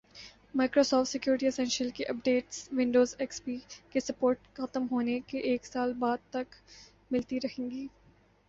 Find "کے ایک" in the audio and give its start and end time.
5.27-5.65